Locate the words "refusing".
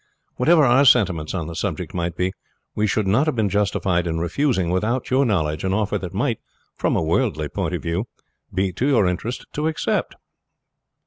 4.17-4.71